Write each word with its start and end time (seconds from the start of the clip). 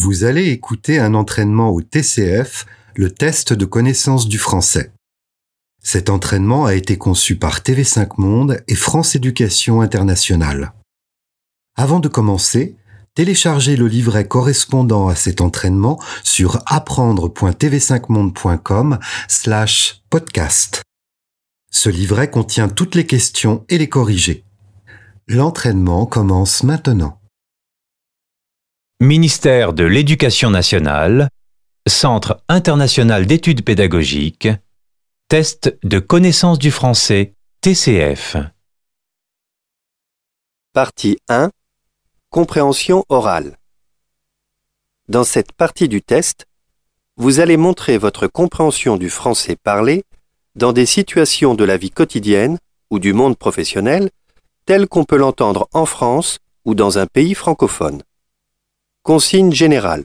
Vous 0.00 0.22
allez 0.22 0.50
écouter 0.50 1.00
un 1.00 1.14
entraînement 1.14 1.70
au 1.70 1.82
TCF, 1.82 2.66
le 2.94 3.10
test 3.10 3.52
de 3.52 3.64
connaissance 3.64 4.28
du 4.28 4.38
français. 4.38 4.92
Cet 5.82 6.08
entraînement 6.08 6.66
a 6.66 6.74
été 6.74 6.96
conçu 6.96 7.34
par 7.34 7.62
TV5 7.62 8.10
Monde 8.16 8.62
et 8.68 8.76
France 8.76 9.16
Éducation 9.16 9.80
Internationale. 9.80 10.72
Avant 11.74 11.98
de 11.98 12.06
commencer, 12.06 12.76
téléchargez 13.16 13.74
le 13.74 13.88
livret 13.88 14.28
correspondant 14.28 15.08
à 15.08 15.16
cet 15.16 15.40
entraînement 15.40 16.00
sur 16.22 16.62
apprendre.tv5monde.com 16.66 19.00
slash 19.26 20.04
podcast. 20.10 20.82
Ce 21.72 21.88
livret 21.88 22.30
contient 22.30 22.68
toutes 22.68 22.94
les 22.94 23.06
questions 23.06 23.64
et 23.68 23.78
les 23.78 23.88
corrigés. 23.88 24.44
L'entraînement 25.26 26.06
commence 26.06 26.62
maintenant. 26.62 27.17
Ministère 29.00 29.74
de 29.74 29.84
l'Éducation 29.84 30.50
nationale, 30.50 31.28
Centre 31.86 32.42
international 32.48 33.26
d'études 33.26 33.64
pédagogiques, 33.64 34.48
Test 35.28 35.78
de 35.84 36.00
connaissance 36.00 36.58
du 36.58 36.72
français, 36.72 37.34
TCF. 37.60 38.36
Partie 40.72 41.16
1 41.28 41.52
Compréhension 42.30 43.04
orale. 43.08 43.56
Dans 45.08 45.22
cette 45.22 45.52
partie 45.52 45.88
du 45.88 46.02
test, 46.02 46.46
vous 47.16 47.38
allez 47.38 47.56
montrer 47.56 47.98
votre 47.98 48.26
compréhension 48.26 48.96
du 48.96 49.10
français 49.10 49.54
parlé 49.54 50.02
dans 50.56 50.72
des 50.72 50.86
situations 50.86 51.54
de 51.54 51.62
la 51.62 51.76
vie 51.76 51.92
quotidienne 51.92 52.58
ou 52.90 52.98
du 52.98 53.12
monde 53.12 53.38
professionnel 53.38 54.10
telles 54.66 54.88
qu'on 54.88 55.04
peut 55.04 55.18
l'entendre 55.18 55.68
en 55.72 55.86
France 55.86 56.40
ou 56.64 56.74
dans 56.74 56.98
un 56.98 57.06
pays 57.06 57.36
francophone. 57.36 58.02
Consigne 59.08 59.52
générale. 59.52 60.04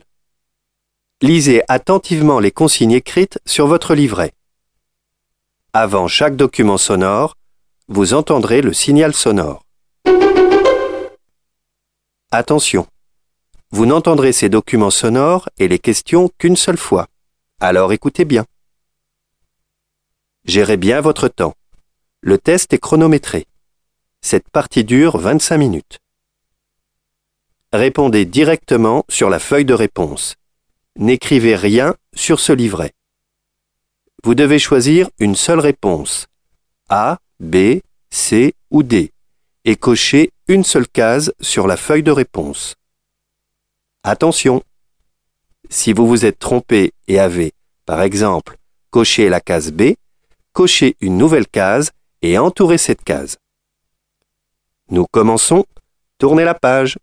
Lisez 1.21 1.61
attentivement 1.67 2.39
les 2.39 2.52
consignes 2.52 2.94
écrites 2.94 3.38
sur 3.45 3.67
votre 3.67 3.95
livret. 3.95 4.31
Avant 5.73 6.08
chaque 6.08 6.38
document 6.38 6.77
sonore, 6.77 7.36
vous 7.89 8.14
entendrez 8.14 8.61
le 8.61 8.72
signal 8.72 9.14
sonore. 9.14 9.66
Attention, 12.31 12.88
vous 13.72 13.86
n'entendrez 13.86 14.31
ces 14.31 14.47
documents 14.47 14.89
sonores 14.89 15.49
et 15.58 15.67
les 15.67 15.80
questions 15.80 16.30
qu'une 16.38 16.55
seule 16.55 16.77
fois. 16.77 17.08
Alors 17.59 17.92
écoutez 17.92 18.23
bien. 18.23 18.45
Gérez 20.45 20.77
bien 20.77 21.02
votre 21.02 21.27
temps. 21.27 21.55
Le 22.22 22.38
test 22.38 22.72
est 22.72 22.80
chronométré. 22.80 23.47
Cette 24.22 24.49
partie 24.49 24.86
dure 24.86 25.17
25 25.17 25.58
minutes. 25.58 25.99
Répondez 27.73 28.25
directement 28.25 29.03
sur 29.09 29.31
la 29.31 29.39
feuille 29.39 29.66
de 29.66 29.73
réponse. 29.73 30.35
N'écrivez 30.95 31.55
rien 31.55 31.95
sur 32.15 32.39
ce 32.39 32.53
livret. 32.53 32.91
Vous 34.23 34.35
devez 34.35 34.59
choisir 34.59 35.09
une 35.17 35.33
seule 35.33 35.59
réponse. 35.59 36.27
A, 36.89 37.17
B, 37.39 37.80
C 38.11 38.53
ou 38.69 38.83
D 38.83 39.11
et 39.65 39.75
cochez 39.75 40.30
une 40.47 40.63
seule 40.63 40.88
case 40.88 41.33
sur 41.41 41.65
la 41.65 41.75
feuille 41.75 42.03
de 42.03 42.11
réponse. 42.11 42.75
Attention 44.03 44.61
Si 45.67 45.93
vous 45.93 46.05
vous 46.08 46.25
êtes 46.25 46.37
trompé 46.37 46.93
et 47.08 47.17
avez, 47.17 47.53
par 47.87 48.03
exemple, 48.03 48.58
coché 48.91 49.30
la 49.30 49.41
case 49.41 49.71
B, 49.71 49.93
cochez 50.52 50.95
une 51.02 51.17
nouvelle 51.17 51.47
case 51.47 51.89
et 52.21 52.37
entourez 52.37 52.77
cette 52.77 53.03
case. 53.03 53.37
Nous 54.91 55.08
commençons. 55.08 55.65
Tournez 56.19 56.43
la 56.43 56.53
page. 56.53 56.97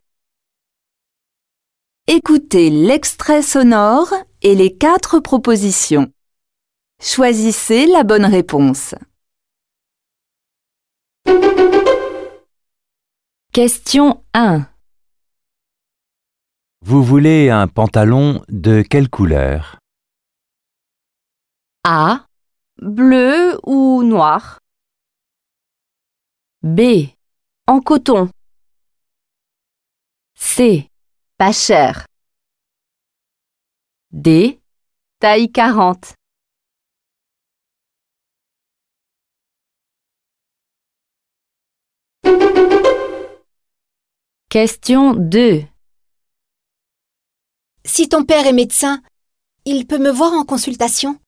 Écoutez 2.13 2.71
l'extrait 2.71 3.41
sonore 3.41 4.13
et 4.43 4.57
les 4.57 4.77
quatre 4.77 5.21
propositions. 5.21 6.13
Choisissez 7.01 7.87
la 7.87 8.03
bonne 8.03 8.25
réponse. 8.25 8.97
Question 13.53 14.25
1. 14.35 14.67
Vous 16.85 17.05
voulez 17.05 17.49
un 17.49 17.69
pantalon 17.69 18.43
de 18.49 18.83
quelle 18.83 19.09
couleur? 19.09 19.79
A. 21.85 22.27
Bleu 22.83 23.57
ou 23.65 24.03
noir? 24.03 24.59
B. 26.65 27.07
En 27.69 27.81
coton? 27.81 28.29
C. 30.35 30.89
Pas 31.39 31.53
cher. 31.53 32.10
D. 34.13 34.61
Taille 35.21 35.53
40. 35.53 36.15
Question 44.49 45.15
2. 45.15 45.63
Si 47.85 48.09
ton 48.09 48.25
père 48.25 48.47
est 48.47 48.53
médecin, 48.53 49.01
il 49.65 49.87
peut 49.87 49.99
me 49.99 50.11
voir 50.11 50.33
en 50.33 50.45
consultation? 50.45 51.21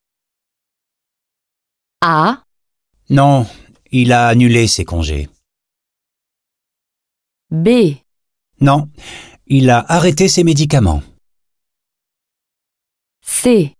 A. 2.01 2.43
Non, 3.09 3.47
il 3.91 4.11
a 4.11 4.27
annulé 4.27 4.67
ses 4.67 4.83
congés. 4.83 5.29
B. 7.49 7.95
Non, 8.59 8.89
il 9.47 9.69
a 9.69 9.85
arrêté 9.89 10.27
ses 10.27 10.43
médicaments. 10.43 11.01
C. 13.25 13.75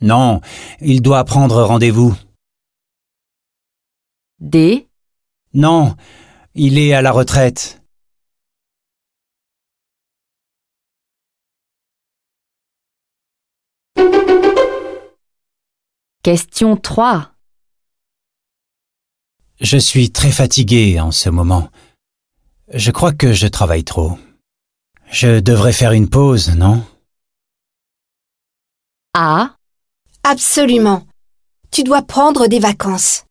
Non, 0.00 0.40
il 0.80 1.00
doit 1.00 1.24
prendre 1.24 1.62
rendez-vous. 1.62 2.14
D. 4.38 4.88
Non, 5.54 5.96
il 6.54 6.78
est 6.78 6.92
à 6.92 7.02
la 7.02 7.10
retraite. 7.10 7.82
Question 16.22 16.76
3. 16.76 17.32
Je 19.60 19.76
suis 19.78 20.12
très 20.12 20.30
fatigué 20.30 21.00
en 21.00 21.10
ce 21.10 21.30
moment. 21.30 21.70
Je 22.72 22.90
crois 22.90 23.12
que 23.12 23.32
je 23.32 23.46
travaille 23.46 23.84
trop. 23.84 24.18
Je 25.10 25.40
devrais 25.40 25.72
faire 25.72 25.92
une 25.92 26.08
pause, 26.08 26.54
non? 26.56 26.84
A. 29.14 29.56
Absolument. 30.22 31.06
Tu 31.70 31.82
dois 31.82 32.00
prendre 32.00 32.46
des 32.46 32.58
vacances. 32.58 33.26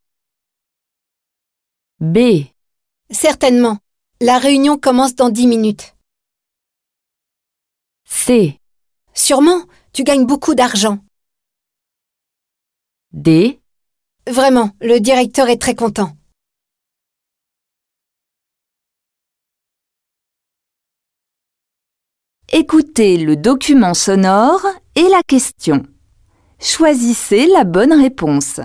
B. 1.99 2.45
Certainement. 3.09 3.79
La 4.19 4.37
réunion 4.37 4.77
commence 4.77 5.15
dans 5.15 5.29
dix 5.29 5.47
minutes. 5.47 5.95
C. 8.05 8.59
Sûrement, 9.15 9.63
tu 9.91 10.03
gagnes 10.03 10.27
beaucoup 10.27 10.53
d'argent. 10.53 10.99
D. 13.11 13.59
Vraiment, 14.27 14.69
le 14.81 14.99
directeur 14.99 15.49
est 15.49 15.59
très 15.59 15.73
content. 15.73 16.15
Écoutez 22.49 23.17
le 23.17 23.35
document 23.35 23.95
sonore 23.95 24.61
et 24.95 25.07
la 25.09 25.21
question. 25.25 25.83
Choisissez 26.59 27.47
la 27.47 27.63
bonne 27.63 27.93
réponse. 27.93 28.59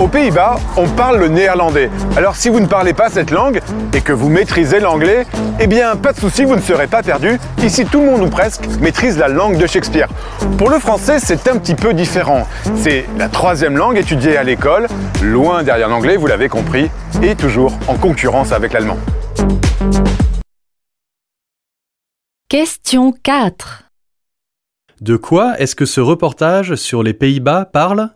Aux 0.00 0.08
Pays-Bas, 0.08 0.56
on 0.76 0.88
parle 0.88 1.18
le 1.18 1.28
néerlandais. 1.28 1.88
Alors 2.16 2.34
si 2.34 2.48
vous 2.48 2.58
ne 2.58 2.66
parlez 2.66 2.92
pas 2.92 3.08
cette 3.08 3.30
langue 3.30 3.60
et 3.94 4.00
que 4.00 4.12
vous 4.12 4.28
maîtrisez 4.28 4.80
l'anglais, 4.80 5.26
eh 5.60 5.66
bien 5.66 5.94
pas 5.94 6.12
de 6.12 6.18
souci, 6.18 6.44
vous 6.44 6.56
ne 6.56 6.60
serez 6.60 6.88
pas 6.88 7.02
perdu. 7.02 7.38
Ici 7.62 7.84
tout 7.84 8.00
le 8.00 8.06
monde 8.06 8.22
ou 8.22 8.28
presque 8.28 8.66
maîtrise 8.80 9.16
la 9.16 9.28
langue 9.28 9.58
de 9.58 9.66
Shakespeare. 9.66 10.08
Pour 10.58 10.70
le 10.70 10.80
français, 10.80 11.18
c'est 11.20 11.46
un 11.46 11.56
petit 11.56 11.76
peu 11.76 11.94
différent. 11.94 12.48
C'est 12.74 13.06
la 13.16 13.28
troisième 13.28 13.76
langue 13.76 13.96
étudiée 13.96 14.36
à 14.36 14.42
l'école, 14.42 14.88
loin 15.22 15.62
derrière 15.62 15.88
l'anglais, 15.88 16.16
vous 16.16 16.26
l'avez 16.26 16.48
compris, 16.48 16.90
et 17.22 17.36
toujours 17.36 17.72
en 17.86 17.94
concurrence 17.94 18.50
avec 18.50 18.72
l'allemand. 18.72 18.98
Question 22.52 23.12
4. 23.12 23.84
De 25.00 25.16
quoi 25.16 25.58
est-ce 25.58 25.74
que 25.74 25.86
ce 25.86 26.02
reportage 26.02 26.74
sur 26.74 27.02
les 27.02 27.14
Pays-Bas 27.14 27.64
parle? 27.64 28.10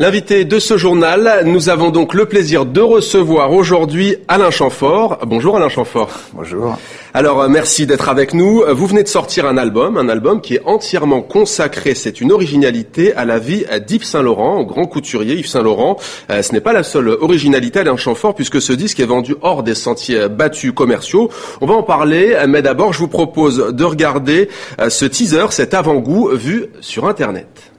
L'invité 0.00 0.44
de 0.44 0.58
ce 0.58 0.76
journal, 0.76 1.42
nous 1.44 1.68
avons 1.68 1.90
donc 1.90 2.14
le 2.14 2.26
plaisir 2.26 2.66
de 2.66 2.80
recevoir 2.80 3.52
aujourd'hui 3.52 4.16
Alain 4.26 4.50
Chamfort. 4.50 5.20
Bonjour 5.24 5.56
Alain 5.56 5.68
Chamfort. 5.68 6.10
Bonjour. 6.32 6.76
Alors 7.14 7.42
euh, 7.42 7.48
merci 7.48 7.86
d'être 7.86 8.08
avec 8.08 8.34
nous. 8.34 8.64
Vous 8.68 8.88
venez 8.88 9.04
de 9.04 9.08
sortir 9.08 9.46
un 9.46 9.56
album, 9.56 9.96
un 9.96 10.08
album 10.08 10.40
qui 10.40 10.56
est 10.56 10.62
entièrement 10.64 11.22
consacré, 11.22 11.94
c'est 11.94 12.20
une 12.20 12.32
originalité 12.32 13.14
à 13.14 13.24
la 13.24 13.38
vie 13.38 13.64
d'Yves 13.86 14.02
Saint-Laurent, 14.02 14.64
grand 14.64 14.86
couturier 14.86 15.36
Yves 15.36 15.46
Saint-Laurent. 15.46 15.96
Euh, 16.28 16.42
ce 16.42 16.52
n'est 16.52 16.60
pas 16.60 16.72
la 16.72 16.82
seule 16.82 17.10
originalité 17.10 17.78
Alain 17.78 17.96
Chamfort 17.96 18.34
puisque 18.34 18.60
ce 18.60 18.72
disque 18.72 18.98
est 18.98 19.06
vendu 19.06 19.36
hors 19.42 19.62
des 19.62 19.76
sentiers 19.76 20.28
battus 20.28 20.72
commerciaux. 20.72 21.30
On 21.60 21.66
va 21.66 21.74
en 21.74 21.84
parler, 21.84 22.36
mais 22.48 22.62
d'abord 22.62 22.92
je 22.92 22.98
vous 22.98 23.06
propose 23.06 23.68
de 23.68 23.84
regarder 23.84 24.48
euh, 24.80 24.90
ce 24.90 25.04
teaser, 25.04 25.46
cet 25.50 25.72
avant-goût 25.72 26.30
vu 26.30 26.66
sur 26.80 27.06
Internet. 27.06 27.73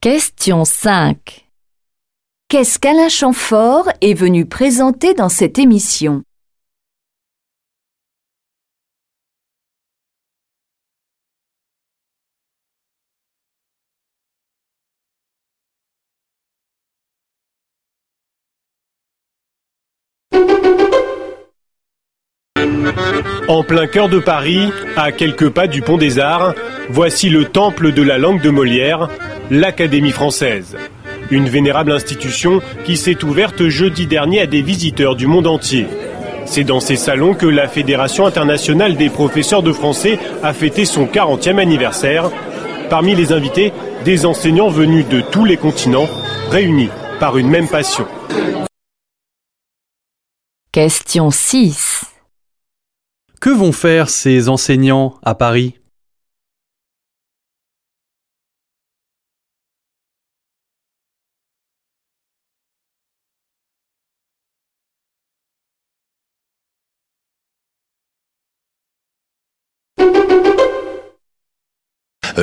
Question 0.00 0.64
5. 0.64 1.48
Qu'est-ce 2.48 2.78
qu'Alain 2.78 3.08
Chamfort 3.08 3.88
est 4.00 4.14
venu 4.14 4.46
présenter 4.46 5.12
dans 5.12 5.28
cette 5.28 5.58
émission? 5.58 6.22
En 23.48 23.62
plein 23.62 23.86
cœur 23.86 24.08
de 24.08 24.18
Paris, 24.18 24.70
à 24.96 25.12
quelques 25.12 25.48
pas 25.48 25.66
du 25.66 25.82
Pont 25.82 25.96
des 25.96 26.18
Arts, 26.18 26.54
voici 26.90 27.28
le 27.28 27.46
temple 27.46 27.92
de 27.92 28.02
la 28.02 28.18
langue 28.18 28.40
de 28.40 28.50
Molière, 28.50 29.08
l'Académie 29.50 30.10
française. 30.10 30.76
Une 31.30 31.48
vénérable 31.48 31.92
institution 31.92 32.60
qui 32.84 32.96
s'est 32.96 33.24
ouverte 33.24 33.68
jeudi 33.68 34.06
dernier 34.06 34.42
à 34.42 34.46
des 34.46 34.62
visiteurs 34.62 35.16
du 35.16 35.26
monde 35.26 35.46
entier. 35.46 35.86
C'est 36.46 36.64
dans 36.64 36.80
ces 36.80 36.96
salons 36.96 37.34
que 37.34 37.46
la 37.46 37.68
Fédération 37.68 38.26
internationale 38.26 38.96
des 38.96 39.10
professeurs 39.10 39.62
de 39.62 39.72
français 39.72 40.18
a 40.42 40.54
fêté 40.54 40.84
son 40.84 41.04
40e 41.04 41.58
anniversaire. 41.58 42.30
Parmi 42.88 43.14
les 43.14 43.32
invités, 43.32 43.72
des 44.04 44.24
enseignants 44.24 44.70
venus 44.70 45.06
de 45.08 45.20
tous 45.20 45.44
les 45.44 45.58
continents, 45.58 46.08
réunis 46.50 46.88
par 47.20 47.36
une 47.36 47.48
même 47.48 47.68
passion. 47.68 48.06
Question 50.72 51.30
6. 51.30 52.17
Que 53.40 53.50
vont 53.50 53.70
faire 53.70 54.10
ces 54.10 54.48
enseignants 54.48 55.14
à 55.22 55.34
Paris? 55.36 55.78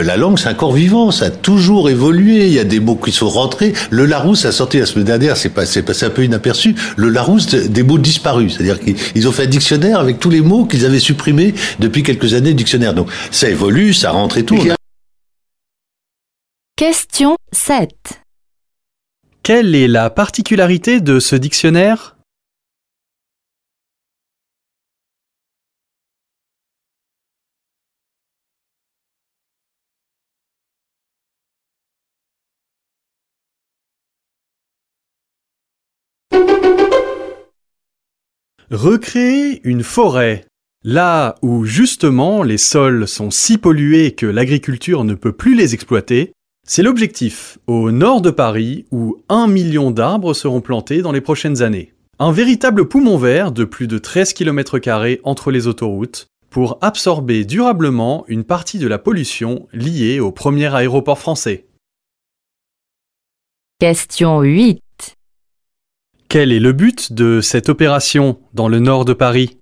La 0.03 0.17
langue, 0.17 0.37
c'est 0.37 0.49
un 0.49 0.53
corps 0.53 0.73
vivant, 0.73 1.11
ça 1.11 1.25
a 1.25 1.29
toujours 1.29 1.89
évolué. 1.89 2.47
Il 2.47 2.53
y 2.53 2.59
a 2.59 2.63
des 2.63 2.79
mots 2.79 2.95
qui 2.95 3.11
sont 3.11 3.29
rentrés. 3.29 3.73
Le 3.89 4.05
Larousse 4.05 4.45
a 4.45 4.51
sorti 4.51 4.79
la 4.79 4.85
semaine 4.85 5.05
dernière, 5.05 5.37
c'est 5.37 5.49
passé, 5.49 5.81
passé 5.81 6.05
un 6.05 6.09
peu 6.09 6.23
inaperçu. 6.23 6.75
Le 6.97 7.09
Larousse, 7.09 7.47
des 7.47 7.83
mots 7.83 7.97
disparus. 7.97 8.55
C'est-à-dire 8.55 8.79
qu'ils 8.79 9.27
ont 9.27 9.31
fait 9.31 9.43
un 9.43 9.47
dictionnaire 9.47 9.99
avec 9.99 10.19
tous 10.19 10.29
les 10.29 10.41
mots 10.41 10.65
qu'ils 10.65 10.85
avaient 10.85 10.99
supprimés 10.99 11.53
depuis 11.79 12.03
quelques 12.03 12.33
années 12.33 12.49
du 12.49 12.55
dictionnaire. 12.55 12.93
Donc, 12.93 13.09
ça 13.31 13.49
évolue, 13.49 13.93
ça 13.93 14.11
rentre 14.11 14.37
et 14.37 14.45
tout. 14.45 14.57
Question 16.75 17.37
7. 17.53 17.89
Quelle 19.43 19.75
est 19.75 19.87
la 19.87 20.09
particularité 20.09 20.99
de 20.99 21.19
ce 21.19 21.35
dictionnaire? 21.35 22.14
Recréer 38.71 39.61
une 39.63 39.83
forêt. 39.83 40.45
Là 40.83 41.35
où 41.43 41.65
justement 41.65 42.41
les 42.41 42.57
sols 42.57 43.07
sont 43.07 43.29
si 43.29 43.59
pollués 43.59 44.13
que 44.13 44.25
l'agriculture 44.25 45.03
ne 45.03 45.13
peut 45.13 45.33
plus 45.33 45.53
les 45.53 45.75
exploiter, 45.75 46.31
c'est 46.67 46.81
l'objectif 46.81 47.59
au 47.67 47.91
nord 47.91 48.21
de 48.21 48.31
Paris 48.31 48.85
où 48.91 49.17
un 49.29 49.45
million 49.47 49.91
d'arbres 49.91 50.33
seront 50.33 50.61
plantés 50.61 51.03
dans 51.03 51.11
les 51.11 51.21
prochaines 51.21 51.61
années. 51.61 51.93
Un 52.17 52.31
véritable 52.31 52.87
poumon 52.87 53.19
vert 53.19 53.51
de 53.51 53.65
plus 53.65 53.87
de 53.87 53.99
13 53.99 54.33
km 54.33 54.79
entre 55.23 55.51
les 55.51 55.67
autoroutes 55.67 56.25
pour 56.49 56.79
absorber 56.81 57.45
durablement 57.45 58.25
une 58.27 58.45
partie 58.45 58.79
de 58.79 58.87
la 58.87 58.97
pollution 58.97 59.67
liée 59.73 60.19
au 60.19 60.31
premier 60.31 60.73
aéroport 60.73 61.19
français. 61.19 61.67
Question 63.79 64.41
8. 64.41 64.84
Quel 66.37 66.51
est 66.51 66.59
le 66.59 66.73
but 66.73 67.13
de 67.13 67.39
cette 67.39 67.69
opération 67.69 68.37
dans 68.53 68.67
le 68.67 68.79
nord 68.79 69.05
de 69.05 69.13
Paris 69.13 69.57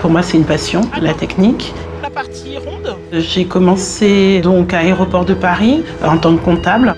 Pour 0.00 0.10
moi, 0.10 0.24
c'est 0.24 0.36
une 0.36 0.44
passion, 0.44 0.80
la 1.00 1.14
technique. 1.14 1.72
La 2.02 2.10
partie 2.10 2.58
ronde? 2.58 2.96
J'ai 3.12 3.44
commencé 3.44 4.40
donc 4.40 4.74
à 4.74 4.78
Aéroport 4.78 5.24
de 5.24 5.34
Paris 5.34 5.84
en 6.02 6.18
tant 6.18 6.36
que 6.36 6.42
comptable. 6.42 6.96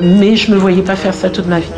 Mais 0.00 0.36
je 0.36 0.50
ne 0.50 0.56
me 0.56 0.60
voyais 0.60 0.82
pas 0.82 0.96
faire 0.96 1.14
ça 1.14 1.30
toute 1.30 1.46
ma 1.46 1.60
vie. 1.60 1.72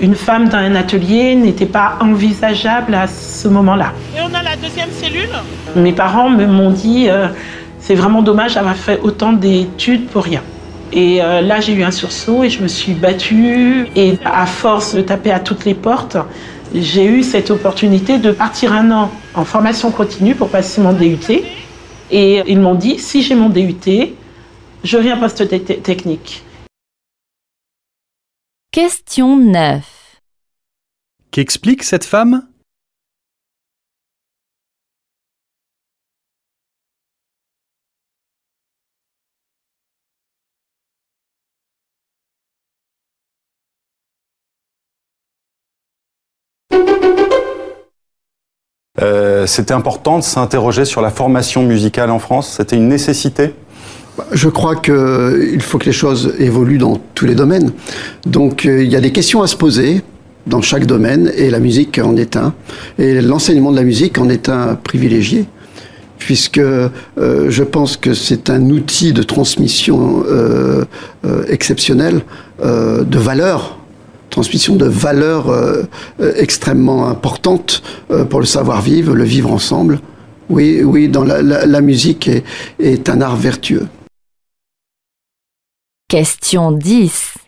Une 0.00 0.14
femme 0.14 0.48
dans 0.48 0.58
un 0.58 0.74
atelier 0.76 1.34
n'était 1.34 1.66
pas 1.66 1.98
envisageable 2.00 2.94
à 2.94 3.06
ce 3.06 3.48
moment-là. 3.48 3.92
Et 4.16 4.20
on 4.20 4.34
a 4.34 4.42
la 4.42 4.56
deuxième 4.56 4.90
cellule 4.90 5.28
Mes 5.76 5.92
parents 5.92 6.30
m'ont 6.30 6.70
dit 6.70 7.08
euh, 7.08 7.28
c'est 7.80 7.94
vraiment 7.94 8.22
dommage 8.22 8.54
d'avoir 8.54 8.76
fait 8.76 9.00
autant 9.02 9.32
d'études 9.32 10.06
pour 10.06 10.24
rien. 10.24 10.42
Et 10.92 11.22
euh, 11.22 11.40
là, 11.40 11.60
j'ai 11.60 11.72
eu 11.74 11.82
un 11.82 11.90
sursaut 11.90 12.44
et 12.44 12.48
je 12.48 12.62
me 12.62 12.68
suis 12.68 12.92
battue. 12.92 13.88
Et 13.94 14.18
à 14.24 14.46
force 14.46 14.94
de 14.94 15.02
taper 15.02 15.32
à 15.32 15.40
toutes 15.40 15.64
les 15.64 15.74
portes, 15.74 16.16
j'ai 16.74 17.04
eu 17.04 17.22
cette 17.22 17.50
opportunité 17.50 18.18
de 18.18 18.30
partir 18.30 18.72
un 18.72 18.90
an 18.90 19.10
en 19.34 19.44
formation 19.44 19.90
continue 19.90 20.34
pour 20.34 20.48
passer 20.48 20.80
mon 20.80 20.92
DUT. 20.92 21.18
Et 22.10 22.42
ils 22.46 22.58
m'ont 22.58 22.74
dit 22.74 22.98
si 22.98 23.22
j'ai 23.22 23.34
mon 23.34 23.48
DUT, 23.50 23.76
je 24.82 24.98
viens 24.98 25.16
poste 25.16 25.46
technique. 25.82 26.42
Question 28.72 29.36
9. 29.36 30.20
Qu'explique 31.32 31.82
cette 31.82 32.04
femme? 32.04 32.46
Euh, 49.00 49.46
C'était 49.46 49.72
important 49.74 50.18
de 50.18 50.22
s'interroger 50.22 50.84
sur 50.84 51.00
la 51.00 51.10
formation 51.10 51.62
musicale 51.64 52.10
en 52.10 52.18
France? 52.20 52.56
C'était 52.56 52.76
une 52.76 52.88
nécessité? 52.88 53.54
Je 54.32 54.48
crois 54.48 54.76
qu'il 54.76 55.60
faut 55.60 55.78
que 55.78 55.86
les 55.86 55.92
choses 55.92 56.34
évoluent 56.38 56.78
dans 56.78 57.00
tous 57.14 57.26
les 57.26 57.34
domaines. 57.34 57.72
Donc 58.26 58.66
euh, 58.66 58.82
il 58.82 58.90
y 58.90 58.96
a 58.96 59.00
des 59.00 59.12
questions 59.12 59.42
à 59.42 59.46
se 59.46 59.56
poser 59.56 60.02
dans 60.46 60.62
chaque 60.62 60.86
domaine 60.86 61.30
et 61.36 61.50
la 61.50 61.60
musique 61.60 62.00
en 62.02 62.16
est 62.16 62.36
un. 62.36 62.54
Et 62.98 63.20
l'enseignement 63.20 63.70
de 63.70 63.76
la 63.76 63.84
musique 63.84 64.18
en 64.18 64.28
est 64.28 64.48
un 64.48 64.74
privilégié 64.74 65.46
puisque 66.18 66.58
euh, 66.58 66.90
je 67.16 67.62
pense 67.62 67.96
que 67.96 68.12
c'est 68.12 68.50
un 68.50 68.68
outil 68.70 69.12
de 69.12 69.22
transmission 69.22 70.22
euh, 70.28 70.84
exceptionnel 71.48 72.22
de 72.62 73.18
valeurs 73.18 73.78
transmission 74.28 74.76
de 74.76 74.84
valeurs 74.84 75.52
extrêmement 76.36 77.08
importantes 77.08 77.82
pour 78.28 78.38
le 78.38 78.46
savoir-vivre, 78.46 79.14
le 79.14 79.24
vivre 79.24 79.50
ensemble. 79.50 79.98
Oui, 80.50 80.82
oui, 80.84 81.08
dans 81.08 81.24
la, 81.24 81.80
musique 81.80 82.30
est 82.78 83.08
un 83.08 83.22
art 83.22 83.36
vertueux. 83.36 83.88
Question 86.10 86.72
10. 86.72 87.38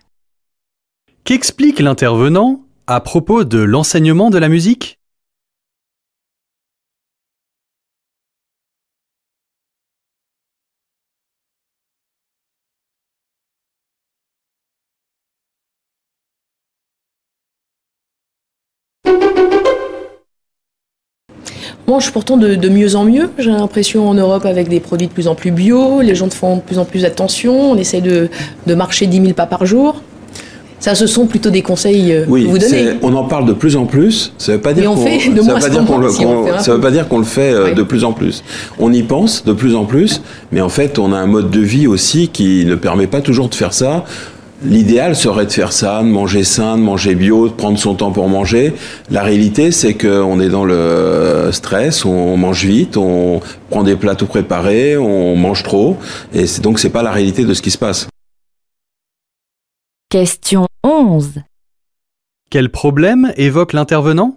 Qu'explique 1.24 1.80
l'intervenant 1.80 2.60
à 2.86 3.00
propos 3.00 3.42
de 3.42 3.58
l'enseignement 3.58 4.30
de 4.30 4.38
la 4.38 4.48
musique? 4.48 5.00
Mange 21.86 22.10
pourtant 22.12 22.36
de, 22.36 22.54
de 22.54 22.68
mieux 22.68 22.96
en 22.96 23.04
mieux. 23.04 23.30
J'ai 23.38 23.50
l'impression 23.50 24.08
en 24.08 24.14
Europe 24.14 24.46
avec 24.46 24.68
des 24.68 24.80
produits 24.80 25.08
de 25.08 25.12
plus 25.12 25.28
en 25.28 25.34
plus 25.34 25.50
bio, 25.50 26.00
les 26.00 26.14
gens 26.14 26.30
font 26.30 26.56
de 26.56 26.60
plus 26.62 26.78
en 26.78 26.84
plus 26.84 27.04
attention, 27.04 27.72
on 27.72 27.76
essaie 27.76 28.00
de, 28.00 28.28
de 28.66 28.74
marcher 28.74 29.06
10 29.06 29.20
000 29.20 29.32
pas 29.34 29.46
par 29.46 29.66
jour. 29.66 30.00
Ça, 30.82 30.96
ce 30.96 31.06
sont 31.06 31.26
plutôt 31.26 31.50
des 31.50 31.62
conseils 31.62 32.12
euh, 32.12 32.24
Oui, 32.26 32.44
que 32.44 32.48
vous 32.48 32.58
donnez. 32.58 32.94
on 33.02 33.14
en 33.14 33.22
parle 33.22 33.46
de 33.46 33.52
plus 33.52 33.76
en 33.76 33.86
plus. 33.86 34.32
Ça 34.36 34.54
moins 34.54 34.58
veut 34.58 34.74
dire 34.74 35.86
qu'on 35.86 35.98
le, 35.98 36.08
fait 36.08 36.80
pas 36.80 36.90
dire 36.90 37.06
qu'on 37.06 37.18
le 37.18 37.24
fait 37.24 37.52
euh, 37.52 37.72
de 37.72 37.84
plus 37.84 38.02
en 38.02 38.12
plus. 38.12 38.42
On 38.80 38.92
y 38.92 39.04
pense 39.04 39.44
de 39.44 39.52
plus 39.52 39.76
en 39.76 39.84
plus, 39.84 40.22
mais 40.50 40.60
en 40.60 40.68
fait, 40.68 40.98
on 40.98 41.12
a 41.12 41.16
un 41.18 41.26
mode 41.26 41.52
de 41.52 41.60
vie 41.60 41.86
aussi 41.86 42.30
qui 42.30 42.64
ne 42.64 42.74
permet 42.74 43.06
pas 43.06 43.20
toujours 43.20 43.48
de 43.48 43.54
faire 43.54 43.72
ça. 43.72 44.04
L'idéal 44.64 45.16
serait 45.16 45.46
de 45.46 45.50
faire 45.50 45.72
ça, 45.72 46.02
de 46.02 46.08
manger 46.08 46.44
sain, 46.44 46.76
de 46.76 46.82
manger 46.82 47.16
bio, 47.16 47.48
de 47.48 47.52
prendre 47.52 47.78
son 47.78 47.96
temps 47.96 48.12
pour 48.12 48.28
manger. 48.28 48.74
La 49.10 49.22
réalité, 49.22 49.72
c'est 49.72 49.94
qu'on 49.94 50.38
est 50.38 50.48
dans 50.48 50.64
le 50.64 51.50
stress, 51.50 52.04
on 52.04 52.36
mange 52.36 52.64
vite, 52.64 52.96
on 52.96 53.40
prend 53.70 53.82
des 53.82 53.96
plats 53.96 54.14
tout 54.14 54.26
préparés, 54.26 54.96
on 54.96 55.34
mange 55.34 55.64
trop, 55.64 55.96
et 56.32 56.46
c'est- 56.46 56.62
donc 56.62 56.78
c'est 56.78 56.90
pas 56.90 57.02
la 57.02 57.10
réalité 57.10 57.44
de 57.44 57.54
ce 57.54 57.62
qui 57.62 57.72
se 57.72 57.78
passe. 57.78 58.06
Question 60.10 60.68
11. 60.84 61.40
Quel 62.50 62.70
problème 62.70 63.32
évoque 63.36 63.72
l'intervenant? 63.72 64.36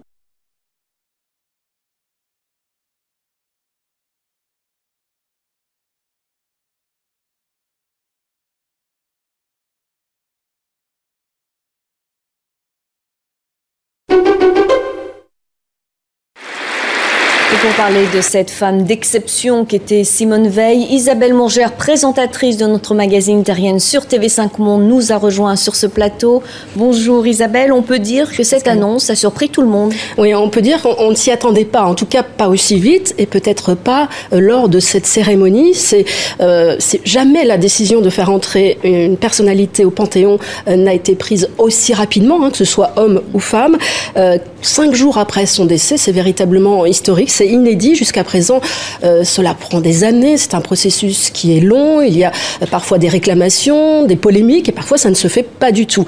Parler 17.86 18.06
de 18.12 18.20
cette 18.20 18.50
femme 18.50 18.82
d'exception 18.82 19.64
qu'était 19.64 20.02
Simone 20.02 20.48
Veil, 20.48 20.88
Isabelle 20.90 21.34
Mourgère, 21.34 21.70
présentatrice 21.70 22.56
de 22.56 22.66
notre 22.66 22.96
magazine 22.96 23.44
Terrienne 23.44 23.78
sur 23.78 24.06
TV5 24.06 24.58
Monde, 24.58 24.88
nous 24.88 25.12
a 25.12 25.16
rejoint 25.16 25.54
sur 25.54 25.76
ce 25.76 25.86
plateau. 25.86 26.42
Bonjour 26.74 27.24
Isabelle, 27.28 27.72
on 27.72 27.82
peut 27.82 28.00
dire 28.00 28.34
que 28.34 28.42
cette 28.42 28.66
annonce 28.66 29.08
a 29.08 29.14
surpris 29.14 29.50
tout 29.50 29.62
le 29.62 29.68
monde. 29.68 29.92
Oui, 30.18 30.34
on 30.34 30.50
peut 30.50 30.62
dire 30.62 30.82
qu'on 30.82 30.96
on 30.98 31.10
ne 31.10 31.14
s'y 31.14 31.30
attendait 31.30 31.64
pas, 31.64 31.84
en 31.84 31.94
tout 31.94 32.06
cas 32.06 32.24
pas 32.24 32.48
aussi 32.48 32.76
vite 32.76 33.14
et 33.18 33.26
peut-être 33.26 33.74
pas 33.74 34.08
euh, 34.32 34.40
lors 34.40 34.68
de 34.68 34.80
cette 34.80 35.06
cérémonie. 35.06 35.72
C'est 35.74 36.06
euh, 36.40 36.74
c'est 36.80 37.02
jamais 37.04 37.44
la 37.44 37.56
décision 37.56 38.00
de 38.00 38.10
faire 38.10 38.30
entrer 38.30 38.78
une 38.82 39.16
personnalité 39.16 39.84
au 39.84 39.90
Panthéon 39.90 40.40
euh, 40.66 40.74
n'a 40.74 40.92
été 40.92 41.14
prise 41.14 41.50
aussi 41.56 41.94
rapidement, 41.94 42.44
hein, 42.44 42.50
que 42.50 42.56
ce 42.56 42.64
soit 42.64 42.94
homme 42.96 43.22
ou 43.32 43.38
femme. 43.38 43.78
Euh, 44.16 44.38
cinq 44.62 44.94
jours 44.94 45.18
après 45.18 45.46
son 45.46 45.64
décès, 45.64 45.96
c'est 45.96 46.12
véritablement 46.12 46.86
historique, 46.86 47.30
c'est 47.30 47.48
inédit 47.48 47.94
jusqu'à 47.94 48.24
présent. 48.24 48.60
euh, 49.04 49.24
cela 49.24 49.54
prend 49.54 49.80
des 49.80 50.04
années, 50.04 50.36
c'est 50.36 50.54
un 50.54 50.60
processus 50.60 51.30
qui 51.30 51.56
est 51.56 51.60
long, 51.60 52.00
il 52.00 52.16
y 52.16 52.24
a 52.24 52.32
euh, 52.62 52.66
parfois 52.66 52.98
des 52.98 53.08
réclamations, 53.08 54.04
des 54.04 54.16
polémiques 54.16 54.68
et 54.68 54.72
parfois 54.72 54.98
ça 54.98 55.10
ne 55.10 55.14
se 55.14 55.28
fait 55.28 55.42
pas 55.42 55.72
du 55.72 55.86
tout. 55.86 56.06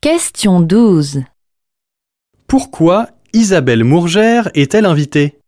Question 0.00 0.60
12. 0.60 1.22
Pourquoi 2.46 3.08
Isabelle 3.32 3.84
Mourgère 3.84 4.50
est-elle 4.54 4.84
invitée? 4.84 5.38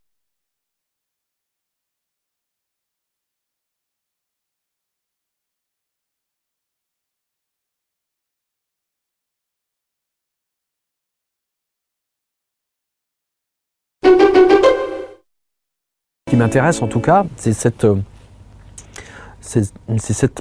Qui 16.34 16.38
m'intéresse 16.38 16.82
en 16.82 16.88
tout 16.88 16.98
cas, 16.98 17.26
c'est 17.36 17.52
cette, 17.52 17.84
euh, 17.84 17.94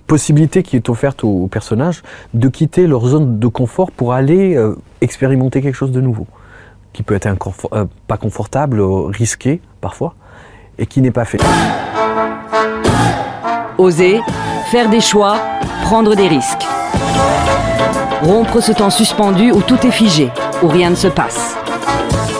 possibilité 0.08 0.64
qui 0.64 0.76
est 0.76 0.90
offerte 0.90 1.24
aux, 1.24 1.46
personnages 1.46 2.02
de 2.34 2.48
quitter 2.48 2.88
leur 2.88 3.06
zone 3.06 3.38
de 3.38 3.48
confort 3.48 3.92
pour 3.92 4.14
aller 4.14 4.56
euh, 4.56 4.76
expérimenter 5.02 5.62
quelque 5.62 5.76
chose 5.76 5.92
de 5.92 6.02
nouveau, 6.02 6.26
qui 6.94 7.04
peut 7.04 7.14
être 7.14 7.28
euh, 7.74 7.86
pas 8.08 8.18
confortable, 8.18 8.82
risqué 8.82 9.62
parfois, 9.82 10.16
et 10.80 10.88
qui 10.88 11.00
n'est 11.00 11.12
pas 11.12 11.26
fait. 11.26 11.40
Oser, 13.78 14.20
faire 14.72 14.90
des 14.90 15.02
choix, 15.02 15.38
prendre 15.84 16.16
des 16.16 16.28
risques. 16.28 16.66
Rompre 18.24 18.62
ce 18.62 18.72
temps 18.72 18.90
suspendu 18.90 19.52
où 19.52 19.62
tout 19.62 19.86
est 19.86 19.92
figé, 19.92 20.32
où 20.64 20.68
rien 20.70 20.90
ne 20.90 20.96
se 20.96 21.08
passe. 21.08 21.53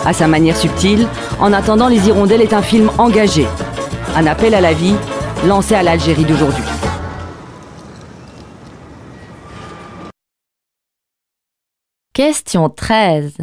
À 0.06 0.12
sa 0.12 0.28
manière 0.28 0.58
subtile, 0.58 1.08
En 1.40 1.54
attendant 1.54 1.88
les 1.88 2.08
hirondelles 2.08 2.42
est 2.42 2.54
un 2.54 2.62
film 2.62 2.90
engagé. 2.98 3.48
Un 4.16 4.28
appel 4.28 4.54
à 4.54 4.62
la 4.62 4.74
vie 4.74 4.96
lancé 5.48 5.76
à 5.76 5.84
l'Algérie 5.84 6.26
d'aujourd'hui. 6.26 6.64
Question 12.14 12.70
13. 12.70 13.38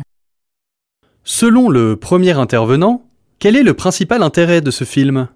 Selon 1.24 1.68
le 1.68 1.96
premier 1.96 2.38
intervenant, 2.38 3.02
quel 3.38 3.56
est 3.56 3.62
le 3.62 3.74
principal 3.74 4.22
intérêt 4.22 4.60
de 4.60 4.70
ce 4.70 4.84
film? 4.84 5.28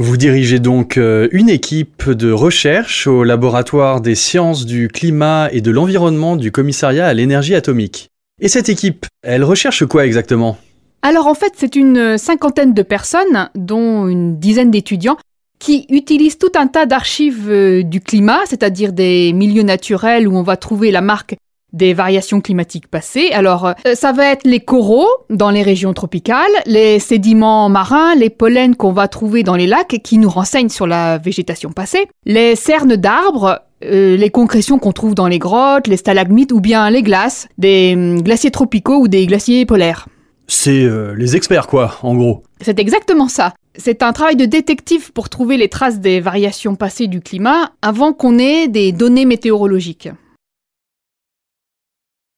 Vous 0.00 0.16
dirigez 0.16 0.60
donc 0.60 0.96
euh, 0.96 1.26
une 1.32 1.48
équipe 1.48 2.08
de 2.08 2.30
recherche 2.30 3.08
au 3.08 3.24
laboratoire 3.24 4.00
des 4.00 4.14
sciences 4.14 4.64
du 4.64 4.86
climat 4.86 5.48
et 5.50 5.60
de 5.60 5.72
l'environnement 5.72 6.36
du 6.36 6.52
commissariat 6.52 7.04
à 7.04 7.12
l'énergie 7.14 7.56
atomique. 7.56 8.08
Et 8.40 8.46
cette 8.46 8.68
équipe, 8.68 9.06
elle 9.24 9.42
recherche 9.42 9.84
quoi 9.86 10.06
exactement? 10.06 10.56
Alors 11.02 11.26
en 11.26 11.34
fait, 11.34 11.54
c'est 11.56 11.74
une 11.74 12.16
cinquantaine 12.16 12.74
de 12.74 12.82
personnes, 12.82 13.50
dont 13.56 14.06
une 14.06 14.38
dizaine 14.38 14.70
d'étudiants, 14.70 15.16
qui 15.58 15.84
utilisent 15.90 16.38
tout 16.38 16.52
un 16.54 16.68
tas 16.68 16.86
d'archives 16.86 17.50
euh, 17.50 17.82
du 17.82 18.00
climat, 18.00 18.42
c'est-à-dire 18.46 18.92
des 18.92 19.32
milieux 19.32 19.64
naturels 19.64 20.28
où 20.28 20.36
on 20.36 20.44
va 20.44 20.56
trouver 20.56 20.92
la 20.92 21.00
marque 21.00 21.34
des 21.78 21.94
variations 21.94 22.42
climatiques 22.42 22.88
passées. 22.88 23.30
Alors, 23.32 23.66
euh, 23.66 23.94
ça 23.94 24.12
va 24.12 24.32
être 24.32 24.44
les 24.44 24.60
coraux 24.60 25.08
dans 25.30 25.50
les 25.50 25.62
régions 25.62 25.94
tropicales, 25.94 26.50
les 26.66 26.98
sédiments 26.98 27.70
marins, 27.70 28.14
les 28.14 28.28
pollens 28.28 28.74
qu'on 28.74 28.92
va 28.92 29.08
trouver 29.08 29.42
dans 29.42 29.56
les 29.56 29.66
lacs 29.66 30.00
qui 30.04 30.18
nous 30.18 30.28
renseignent 30.28 30.68
sur 30.68 30.86
la 30.86 31.16
végétation 31.16 31.70
passée, 31.70 32.06
les 32.26 32.56
cernes 32.56 32.96
d'arbres, 32.96 33.62
euh, 33.84 34.16
les 34.16 34.30
concrétions 34.30 34.78
qu'on 34.78 34.92
trouve 34.92 35.14
dans 35.14 35.28
les 35.28 35.38
grottes, 35.38 35.86
les 35.86 35.96
stalagmites 35.96 36.52
ou 36.52 36.60
bien 36.60 36.90
les 36.90 37.02
glaces, 37.02 37.48
des 37.56 37.94
hum, 37.94 38.22
glaciers 38.22 38.50
tropicaux 38.50 38.98
ou 38.98 39.08
des 39.08 39.26
glaciers 39.26 39.64
polaires. 39.64 40.08
C'est 40.48 40.82
euh, 40.82 41.14
les 41.16 41.36
experts 41.36 41.68
quoi, 41.68 41.96
en 42.02 42.14
gros. 42.16 42.42
C'est 42.60 42.80
exactement 42.80 43.28
ça. 43.28 43.54
C'est 43.76 44.02
un 44.02 44.12
travail 44.12 44.34
de 44.34 44.46
détective 44.46 45.12
pour 45.12 45.28
trouver 45.28 45.56
les 45.56 45.68
traces 45.68 46.00
des 46.00 46.20
variations 46.20 46.74
passées 46.74 47.06
du 47.06 47.20
climat 47.20 47.70
avant 47.80 48.12
qu'on 48.12 48.38
ait 48.38 48.66
des 48.66 48.90
données 48.90 49.26
météorologiques. 49.26 50.08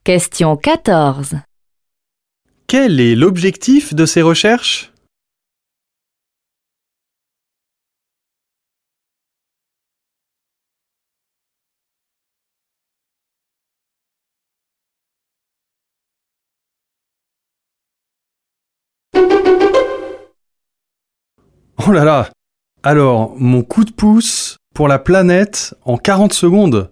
Question 0.03 0.57
14. 0.57 1.35
Quel 2.65 2.99
est 2.99 3.13
l'objectif 3.13 3.93
de 3.93 4.07
ces 4.07 4.23
recherches? 4.23 4.91
Oh 19.13 19.19
là 21.91 22.03
là! 22.03 22.31
Alors, 22.81 23.35
mon 23.37 23.61
coup 23.61 23.85
de 23.85 23.91
pouce 23.91 24.57
pour 24.73 24.87
la 24.87 24.97
planète 24.97 25.75
en 25.85 25.97
40 25.97 26.33
secondes. 26.33 26.89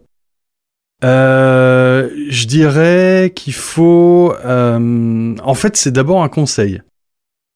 Euh, 1.03 2.07
je 2.29 2.45
dirais 2.45 3.33
qu'il 3.35 3.53
faut... 3.53 4.33
euh, 4.45 5.35
en 5.43 5.53
fait, 5.55 5.75
c'est 5.75 5.91
d'abord 5.91 6.23
un 6.23 6.29
conseil. 6.29 6.81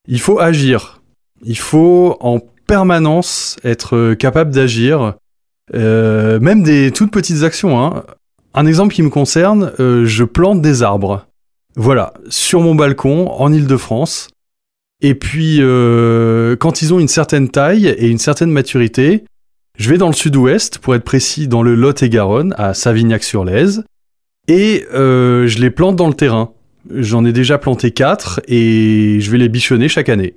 Il 0.08 0.20
faut 0.20 0.40
agir. 0.40 1.00
Il 1.42 1.56
faut 1.56 2.16
en 2.20 2.40
permanence 2.66 3.56
être 3.62 4.14
capable 4.14 4.50
d'agir. 4.50 5.14
Euh, 5.74 6.40
même 6.40 6.62
des 6.64 6.90
toutes 6.90 7.12
petites 7.12 7.44
actions. 7.44 7.82
Hein. 7.82 8.02
Un 8.52 8.66
exemple 8.66 8.92
qui 8.92 9.02
me 9.02 9.10
concerne, 9.10 9.72
euh, 9.78 10.04
je 10.04 10.24
plante 10.24 10.60
des 10.60 10.82
arbres. 10.82 11.26
Voilà, 11.76 12.12
sur 12.28 12.60
mon 12.60 12.74
balcon, 12.74 13.30
en 13.30 13.52
Île-de-France. 13.52 14.28
Et 15.00 15.14
puis, 15.14 15.58
quand 15.58 16.82
ils 16.82 16.94
ont 16.94 16.98
une 16.98 17.08
certaine 17.08 17.48
taille 17.48 17.88
et 17.88 18.08
une 18.08 18.18
certaine 18.18 18.50
maturité, 18.50 19.24
je 19.76 19.90
vais 19.90 19.98
dans 19.98 20.06
le 20.06 20.14
sud-ouest, 20.14 20.78
pour 20.78 20.94
être 20.94 21.04
précis, 21.04 21.48
dans 21.48 21.62
le 21.62 21.74
Lot-et-Garonne, 21.74 22.54
à 22.56 22.74
Savignac-sur-Lèze, 22.74 23.84
et 24.48 24.86
euh, 24.92 25.46
je 25.46 25.58
les 25.58 25.70
plante 25.70 25.96
dans 25.96 26.08
le 26.08 26.14
terrain. 26.14 26.52
J'en 26.90 27.24
ai 27.24 27.32
déjà 27.32 27.58
planté 27.58 27.90
quatre 27.90 28.40
et 28.46 29.18
je 29.20 29.30
vais 29.30 29.38
les 29.38 29.48
bichonner 29.48 29.88
chaque 29.88 30.08
année. 30.08 30.34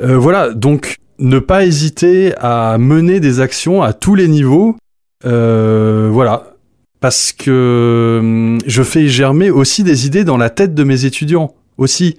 Euh, 0.00 0.18
voilà, 0.18 0.52
donc 0.52 0.96
ne 1.18 1.38
pas 1.38 1.64
hésiter 1.64 2.34
à 2.38 2.76
mener 2.78 3.20
des 3.20 3.40
actions 3.40 3.82
à 3.82 3.92
tous 3.92 4.14
les 4.14 4.26
niveaux. 4.26 4.76
Euh, 5.24 6.08
voilà, 6.10 6.54
parce 7.00 7.32
que 7.32 8.18
hum, 8.20 8.58
je 8.66 8.82
fais 8.82 9.08
germer 9.08 9.50
aussi 9.50 9.84
des 9.84 10.06
idées 10.06 10.24
dans 10.24 10.36
la 10.36 10.50
tête 10.50 10.74
de 10.74 10.84
mes 10.84 11.04
étudiants 11.04 11.54
aussi, 11.76 12.18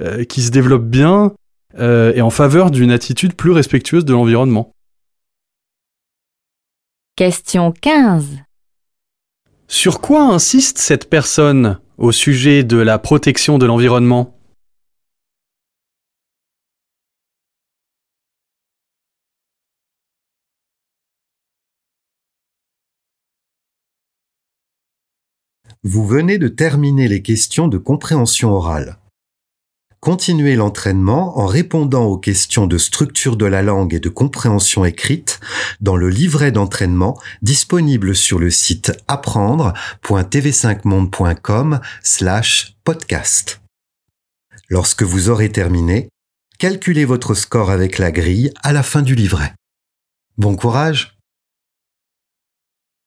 euh, 0.00 0.24
qui 0.24 0.42
se 0.42 0.50
développent 0.50 0.88
bien 0.88 1.32
euh, 1.78 2.12
et 2.14 2.22
en 2.22 2.30
faveur 2.30 2.70
d'une 2.70 2.90
attitude 2.90 3.34
plus 3.34 3.50
respectueuse 3.50 4.04
de 4.04 4.12
l'environnement. 4.12 4.72
Question 7.16 7.72
15. 7.72 8.38
Sur 9.72 10.00
quoi 10.00 10.24
insiste 10.24 10.78
cette 10.78 11.08
personne 11.08 11.78
au 11.96 12.10
sujet 12.10 12.64
de 12.64 12.76
la 12.76 12.98
protection 12.98 13.56
de 13.56 13.66
l'environnement? 13.66 14.36
Vous 25.84 26.04
venez 26.04 26.38
de 26.38 26.48
terminer 26.48 27.06
les 27.06 27.22
questions 27.22 27.68
de 27.68 27.78
compréhension 27.78 28.50
orale. 28.50 28.99
Continuez 30.00 30.56
l'entraînement 30.56 31.38
en 31.38 31.46
répondant 31.46 32.06
aux 32.06 32.16
questions 32.16 32.66
de 32.66 32.78
structure 32.78 33.36
de 33.36 33.44
la 33.44 33.60
langue 33.60 33.92
et 33.92 34.00
de 34.00 34.08
compréhension 34.08 34.86
écrite 34.86 35.40
dans 35.82 35.96
le 35.96 36.08
livret 36.08 36.52
d'entraînement 36.52 37.20
disponible 37.42 38.16
sur 38.16 38.38
le 38.38 38.48
site 38.48 38.92
apprendre.tv5monde.com 39.08 41.80
slash 42.02 42.76
podcast. 42.82 43.60
Lorsque 44.70 45.02
vous 45.02 45.28
aurez 45.28 45.50
terminé, 45.50 46.08
calculez 46.58 47.04
votre 47.04 47.34
score 47.34 47.70
avec 47.70 47.98
la 47.98 48.10
grille 48.10 48.54
à 48.62 48.72
la 48.72 48.82
fin 48.82 49.02
du 49.02 49.14
livret. 49.14 49.52
Bon 50.38 50.56
courage 50.56 51.19